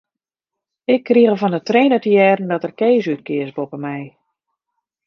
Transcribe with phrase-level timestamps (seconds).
[0.93, 3.99] Ik krige fan 'e trainer te hearren dat er Kees útkeas boppe my.